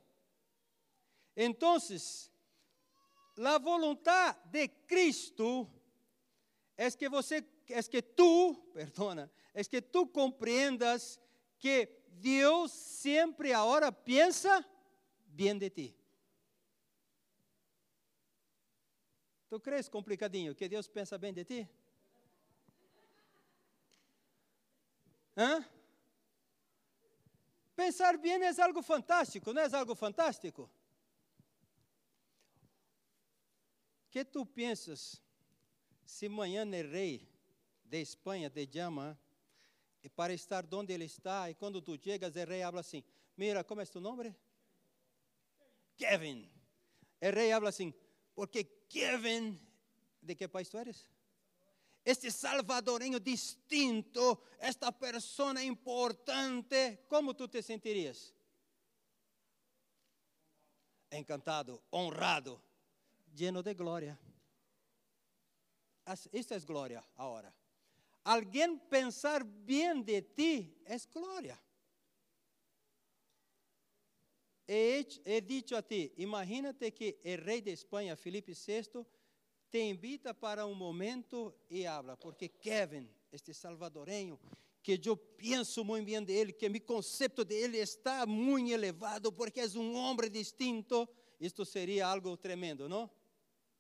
[1.34, 2.30] Entonces,
[3.38, 5.70] la voluntad de Cristo
[6.76, 11.20] es que você, es que tú, perdona, es que tú comprendas
[11.60, 14.66] que Deus sempre agora pensa
[15.28, 15.96] bem de ti.
[19.50, 21.70] Tu crees complicadinho que Deus pensa bem de ti?
[25.36, 25.66] Hã?
[27.76, 30.70] Pensar bem é algo fantástico, não é algo fantástico?
[34.18, 35.22] que tu pensas
[36.04, 37.30] se amanhã o rei
[37.90, 39.18] de Espanha te chama
[40.16, 43.04] para estar onde ele está, e quando tu chegas, o rei habla assim:
[43.36, 44.36] Mira, como é tu nome?
[45.98, 46.50] Kevin.
[47.22, 47.94] O rei habla assim:
[48.34, 49.60] Porque Kevin,
[50.22, 51.10] ¿de que país tu eres?
[52.06, 58.34] Este salvadoreño distinto, esta persona importante, como tu te sentirias?
[61.10, 62.62] Encantado, honrado,
[63.36, 64.18] lleno de glória.
[66.32, 67.57] Esta é glória agora
[68.28, 71.58] alguém pensar bem de ti é glória.
[74.68, 79.06] He, he dicho a ti, imagínate que o rei de Espanha, Felipe VI,
[79.70, 84.38] te invita para um momento e habla, porque Kevin, este salvadoreño,
[84.84, 89.68] que eu penso muito bem dele, que meu conceito dele está muito elevado, porque é
[89.78, 91.08] um homem distinto,
[91.40, 93.10] isto seria algo tremendo, não?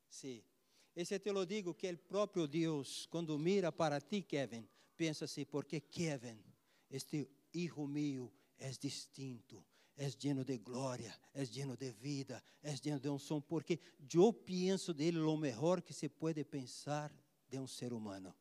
[0.09, 0.41] Sim.
[0.41, 0.56] Sí.
[0.97, 5.45] Esse te lo digo que o próprio Deus, quando mira para ti, Kevin, pensa assim,
[5.45, 6.43] porque Kevin,
[6.89, 9.63] este hijo mío, é distinto,
[9.95, 13.79] é lleno de glória, é lleno de vida, é lleno de unção, porque
[14.11, 17.13] eu penso dele o melhor que se pode pensar
[17.47, 18.33] de um ser humano.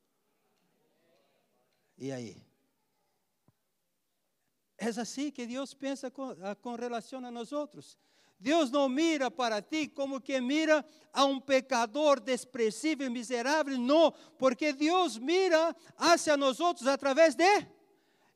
[1.98, 2.42] E aí?
[4.78, 7.98] É assim que Deus pensa com, com relação a nós outros.
[8.38, 14.72] Deus não mira para ti como que mira a um pecador desprezível miserável, não, porque
[14.72, 17.66] Deus mira hacia nós outros através de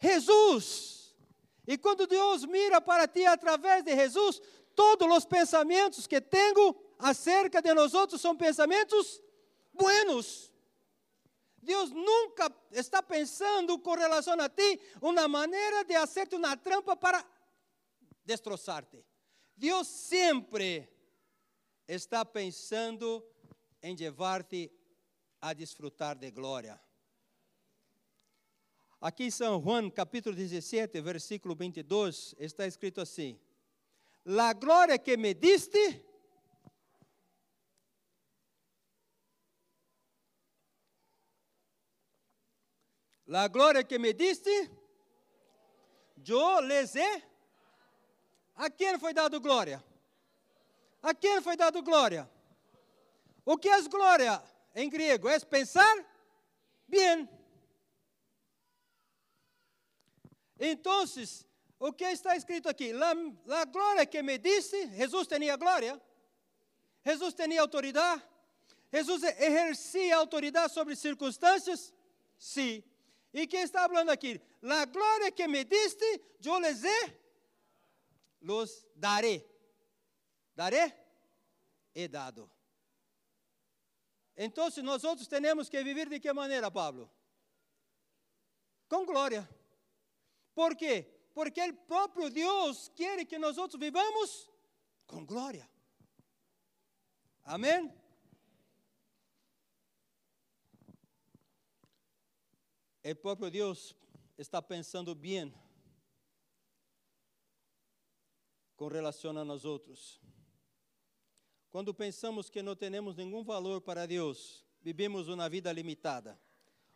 [0.01, 1.15] Jesus.
[1.67, 4.41] E quando Deus mira para ti através de Jesus,
[4.75, 9.23] todos os pensamentos que tenho acerca de nós outros são pensamentos
[9.75, 10.51] buenos.
[11.63, 17.23] Deus nunca está pensando com relação a ti uma maneira de hacerte uma trampa para
[18.25, 19.05] destroçar-te.
[19.61, 20.89] Deus sempre
[21.87, 23.23] está pensando
[23.83, 24.73] em levar-te
[25.39, 26.81] a desfrutar de glória.
[28.99, 33.39] Aqui em São Juan, capítulo 17, versículo 22, está escrito assim:
[34.25, 36.07] La glória que me diste,
[43.27, 44.71] la glória que me diste,
[46.27, 47.30] eu les he
[48.61, 49.83] a quem foi dado glória?
[51.03, 52.31] A quem foi dado glória?
[53.43, 54.43] O que é glória
[54.75, 55.31] em grego?
[55.31, 55.95] É pensar
[56.87, 57.27] bem.
[60.59, 61.07] Então,
[61.79, 62.93] O que está escrito aqui?
[62.93, 63.15] La,
[63.47, 65.99] la glória que me disse, Jesus tinha glória?
[67.03, 68.23] Jesus tinha autoridade?
[68.93, 71.95] Jesus exercia autoridade sobre circunstâncias?
[72.39, 72.85] Sim.
[73.33, 74.39] E quem está falando aqui?
[74.61, 76.05] La glória que me diste,
[76.45, 76.83] eu les
[78.41, 79.45] los daré.
[80.55, 80.97] Daré?
[81.95, 82.51] He dado.
[84.37, 87.11] Então, nós outros temos que viver de que maneira, Pablo?
[88.89, 89.49] Com glória.
[90.55, 91.03] Por quê?
[91.35, 94.51] Porque o próprio Deus quer que nós outros vivamos
[95.07, 95.69] com glória.
[97.45, 97.93] Amém?
[103.03, 103.97] O próprio Deus
[104.37, 105.53] está pensando bem
[108.81, 110.19] com relação a nós outros.
[111.69, 116.41] Quando pensamos que não temos nenhum valor para Deus, vivemos uma vida limitada,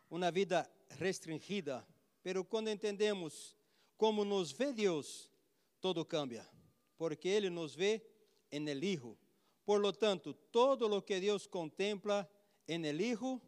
[0.09, 1.87] uma vida restringida.
[2.22, 3.55] Pero quando entendemos
[3.99, 5.30] como nos vê Deus,
[5.78, 6.49] todo cambia,
[6.97, 8.03] porque Ele nos vê
[8.51, 9.18] em el Hijo.
[9.66, 12.26] Por lo tanto, todo lo que Deus contempla
[12.66, 13.43] en el Hijo,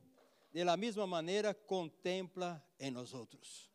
[0.52, 3.70] de la mesma maneira contempla em nós outros.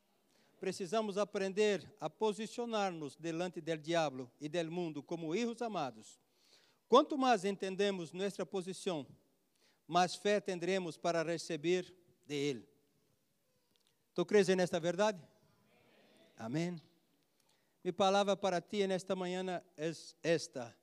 [0.62, 6.22] Precisamos aprender a posicionar-nos delante del diabo e del mundo como hijos amados
[6.92, 9.08] Quanto mais entendemos nossa posição,
[9.88, 11.86] mais fé tendremos para receber
[12.28, 12.70] de Ele.
[14.14, 15.18] Tu crees nesta verdade?
[16.38, 16.82] Amém.
[17.82, 19.92] Minha palavra para ti nesta manhã é
[20.22, 20.78] esta: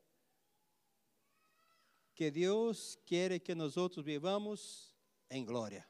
[2.15, 4.97] que Deus quer que nós outros vivamos
[5.29, 5.87] em glória.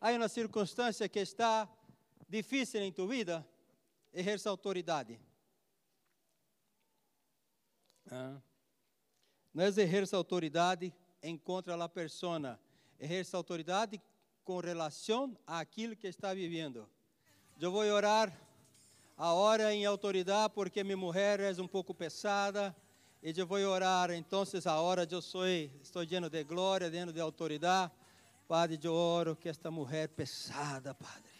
[0.00, 1.72] Há uma circunstância que está
[2.32, 3.46] difícil em tua vida,
[4.10, 5.20] exerça autoridade.
[8.10, 8.40] Ah.
[9.52, 12.58] Não exerce autoridade em contra a persona,
[12.98, 14.00] exerce autoridade
[14.44, 16.88] com relação àquilo que está vivendo.
[17.60, 18.32] Eu vou orar
[19.14, 22.74] a hora em autoridade porque minha mulher é um pouco pesada
[23.22, 27.20] e eu vou orar então a hora eu sou estou lleno de glória, lleno de
[27.20, 27.92] autoridade.
[28.48, 31.31] Padre, eu oro que esta mulher pesada, Padre,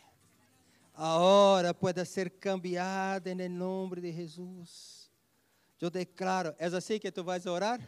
[0.94, 5.10] a hora pode ser cambiada em nome de Jesus.
[5.80, 7.80] Eu declaro, é assim que tu vais orar?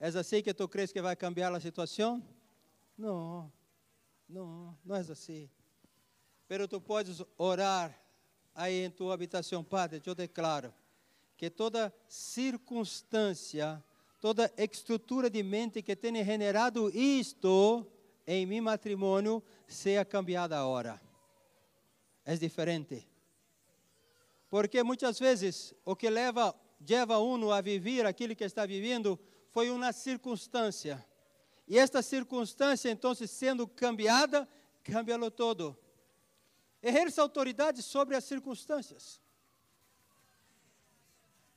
[0.00, 2.22] É assim que tu crees que vai cambiar a situação?
[2.96, 3.52] Não,
[4.28, 5.50] não, não é assim.
[6.46, 7.94] Pero tu podes orar
[8.54, 10.72] aí em tua habitação, Padre, eu declaro
[11.36, 13.84] que toda circunstância,
[14.20, 17.86] toda estrutura de mente que tenha generado isto
[18.26, 21.07] em meu matrimônio, seja cambiada agora.
[22.28, 23.08] É diferente.
[24.50, 26.54] Porque muitas vezes o que leva,
[26.86, 29.18] leva uno a viver aquilo que está vivendo
[29.50, 31.02] foi uma circunstância.
[31.66, 34.46] E esta circunstância, então, sendo cambiada,
[34.84, 35.74] cambia-lo todo.
[36.82, 39.22] Exerça autoridade sobre as circunstâncias.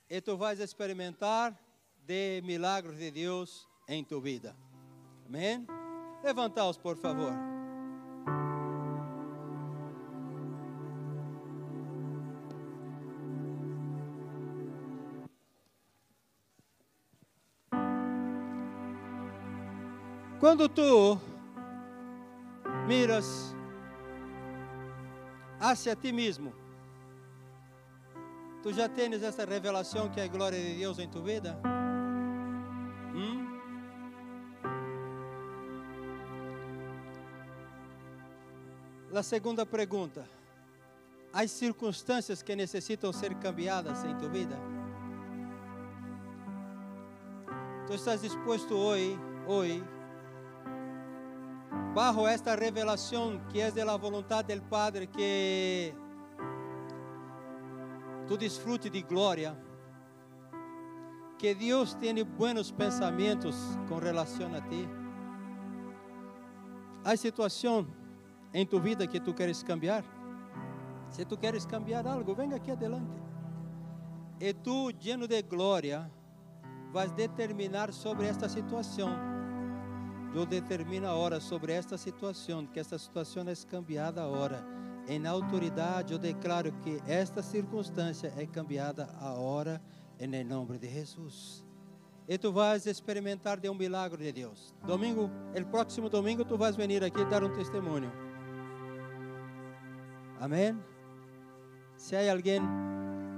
[0.10, 1.54] E tu vais experimentar
[2.02, 4.56] de milagros de Deus em tua vida.
[5.26, 5.68] Amém?
[6.24, 7.51] Levantaos, por favor.
[20.42, 21.20] Quando tu
[22.88, 23.56] miras
[25.60, 26.52] hacia ti mesmo,
[28.64, 31.56] tu já tens essa revelação que é a glória de Deus em tua vida?
[33.14, 33.60] Hum?
[39.14, 40.28] A segunda pergunta:
[41.32, 44.58] há circunstâncias que necessitam ser cambiadas em tua vida?
[47.86, 49.84] Tu estás disposto hoje, hoje,
[51.94, 55.94] bajo esta revelación que es de la voluntad del Padre, que
[58.28, 59.56] tú disfrutes de gloria,
[61.38, 63.56] que Dios tiene buenos pensamientos
[63.90, 64.88] con relación a ti.
[67.04, 67.88] Hay situación
[68.54, 70.04] en tu vida que tú quieres cambiar.
[71.10, 73.20] Si tú quieres cambiar algo, venga aquí adelante.
[74.40, 76.10] E tú, lleno de gloria,
[76.92, 79.31] vas determinar sobre esta situação
[80.34, 84.64] eu determino a hora sobre esta situação, que esta situação é cambiada hora.
[85.08, 89.82] Em autoridade, eu declaro que esta circunstância é cambiada a hora,
[90.20, 91.66] em nome de Jesus.
[92.28, 94.74] E tu vais experimentar de um milagre de Deus.
[94.86, 98.12] Domingo, el próximo domingo, tu vais venir aqui dar um testemunho.
[100.40, 100.80] Amém?
[101.98, 102.62] Se há alguém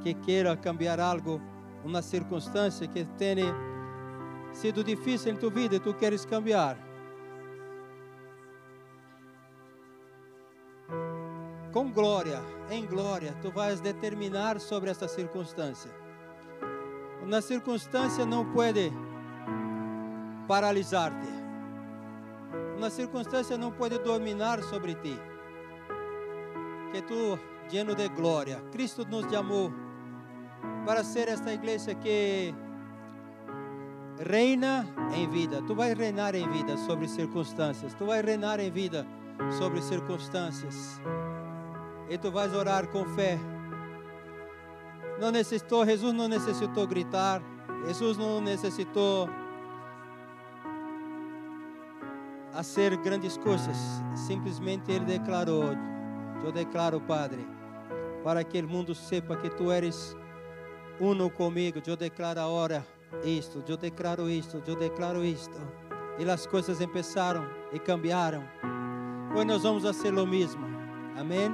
[0.03, 1.41] que queira cambiar algo,
[1.83, 3.72] uma circunstância que tenha
[4.53, 6.77] sido difícil em tua vida e tu queres cambiar.
[11.73, 12.39] com glória,
[12.69, 15.91] em glória, tu vais determinar sobre esta circunstância.
[17.23, 18.93] Uma circunstância não pode
[20.47, 21.27] paralisar-te.
[22.77, 25.19] Uma circunstância não pode dominar sobre ti.
[26.91, 27.39] Que tu,
[27.71, 29.73] lleno de glória, Cristo nos chamou
[30.85, 32.53] para ser esta igreja que
[34.19, 35.61] reina em vida.
[35.61, 37.93] Tu vais reinar em vida sobre circunstâncias.
[37.93, 39.05] Tu vais reinar em vida
[39.57, 41.01] sobre circunstâncias.
[42.09, 43.39] E tu vais orar com fé.
[45.19, 47.41] Não necessitou, Jesus não necessitou gritar.
[47.87, 49.29] Jesus não necessitou
[52.53, 53.77] fazer grandes coisas.
[54.15, 55.75] Simplesmente ele declarou:
[56.43, 57.45] Eu declaro, Padre,
[58.23, 60.15] para que o mundo sepa que tu eres
[60.99, 61.81] uno comigo.
[61.85, 62.85] Eu declaro agora
[63.23, 65.59] isto, eu declaro isto, eu declaro isto.
[66.19, 68.43] E as coisas começaram e cambiaram.
[69.35, 70.63] Hoje nós vamos fazer o mesmo.
[71.17, 71.49] Amém?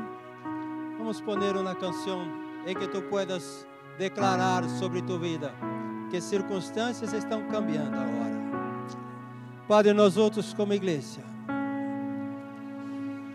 [0.98, 2.22] Vamos poner uma canção
[2.66, 3.66] em que tu puedas
[3.98, 5.54] declarar sobre tu vida
[6.10, 8.40] que circunstâncias estão cambiando agora.
[9.68, 11.22] Padre, nós outros como igreja,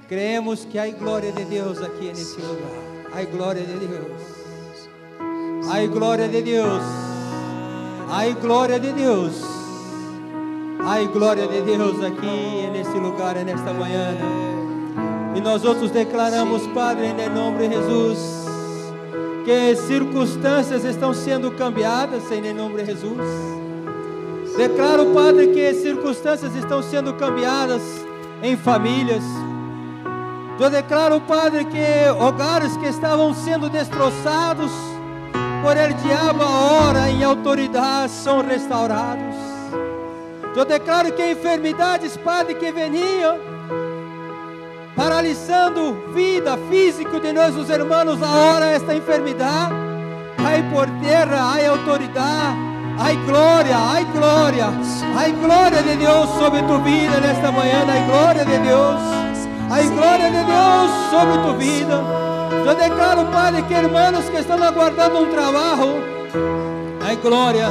[0.08, 2.84] creemos que há glória de Deus aqui nesse lugar.
[3.12, 4.22] Há glória de Deus.
[5.70, 7.13] Há glória de Deus.
[8.10, 9.42] Há glória de Deus.
[10.80, 14.16] Há glória de Deus aqui nesse lugar, nesta manhã.
[15.34, 18.46] E nós outros declaramos, Padre, em nome de Jesus,
[19.44, 23.18] que circunstâncias estão sendo cambiadas em nome de Jesus.
[24.56, 27.82] Declaro, Padre, que circunstâncias estão sendo cambiadas
[28.42, 29.24] em famílias.
[30.60, 34.70] Eu declaro, Padre, que hogares que estavam sendo destroçados,
[35.64, 39.34] por el diabo agora em autoridade são restaurados.
[40.54, 43.38] Eu declaro que enfermidades, Padre, que veniam
[44.94, 49.74] paralisando vida física de nossos irmãos, agora esta enfermidade
[50.36, 52.58] cai por terra, há autoridade,
[52.98, 54.66] há glória, há glória,
[55.16, 59.00] há glória de Deus sobre tu vida nesta manhã, há glória de Deus,
[59.70, 62.23] há glória de Deus sobre tu vida.
[62.66, 66.02] Eu declaro, Padre, que irmãos que estão aguardando um trabalho,
[67.06, 67.68] ai glória,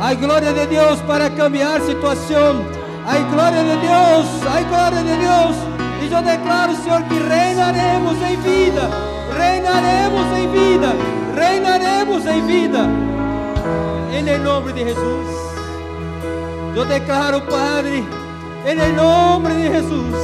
[0.00, 2.64] ai glória de Deus para cambiar situação,
[3.06, 5.74] ai glória de Deus, ai glória de Deus.
[6.00, 8.90] E eu declaro, Senhor, que reinaremos em vida,
[9.36, 10.88] reinaremos em vida,
[11.34, 12.78] reinaremos em vida,
[14.12, 15.26] em nome de Jesus.
[16.76, 18.04] Eu declaro, Padre,
[18.66, 20.14] em nome de Jesus,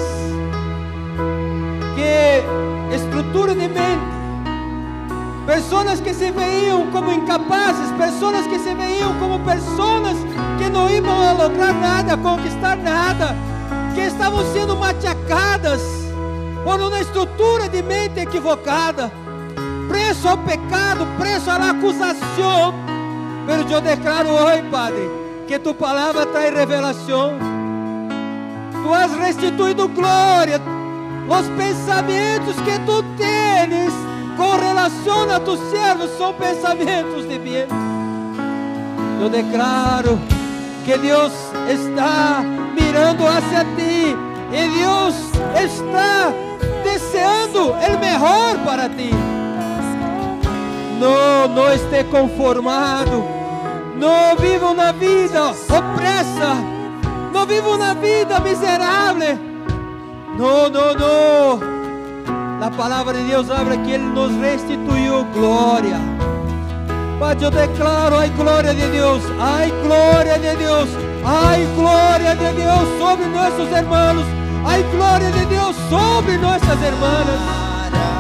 [1.95, 4.21] que estrutura de mente.
[5.47, 10.17] Pessoas que se veiam como incapazes, pessoas que se veiam como pessoas
[10.59, 13.35] que não iam a lograr nada, conquistar nada,
[13.95, 15.81] que estavam sendo machacadas
[16.65, 19.11] por uma estrutura de mente equivocada,
[19.89, 22.75] preso ao pecado, preso à acusação.
[23.47, 25.11] Mas eu declaro hoje, Padre,
[25.49, 27.39] que tu palavra traz revelação.
[28.83, 30.61] Tu has restituído glória,
[31.31, 33.93] os pensamentos que tu tens
[34.37, 37.67] com relação a tus servos são pensamentos de bem.
[39.21, 40.19] Eu declaro
[40.85, 41.33] que Deus
[41.69, 42.43] está
[42.75, 44.17] mirando hacia ti
[44.53, 45.15] e Deus
[45.63, 46.33] está
[46.83, 49.11] deseando o melhor para ti.
[50.99, 53.25] Não, não esteja conformado.
[53.97, 56.57] Não viva uma vida opressa.
[57.33, 59.50] Não viva uma vida miserável
[60.41, 62.65] no, no, no.
[62.65, 66.01] A palavra de Deus habla que Ele nos restituiu glória.
[67.19, 70.89] Pai, eu declaro, ai glória de Deus, ai glória de Deus,
[71.23, 74.25] ai glória de Deus sobre nossos irmãos,
[74.65, 77.27] ai glória de Deus sobre nossas irmãs.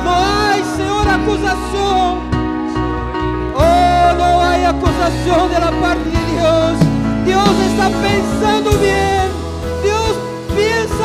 [0.05, 2.19] Não há, Senhor, acusação.
[3.57, 6.79] Oh, não há acusação da parte de Deus.
[7.25, 9.40] Deus está pensando bem.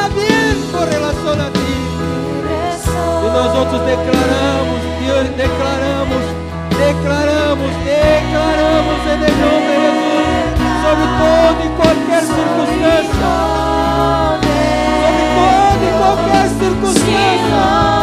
[0.06, 1.60] está bien relación a ti.
[3.24, 6.24] Y nosotros declaramos, Dios, declaramos,
[6.70, 10.16] declaramos, declaramos en el nombre de Jesús
[10.86, 13.34] sobre todo y cualquier circunstancia.
[15.02, 17.95] Sobre todo y cualquier circunstancia.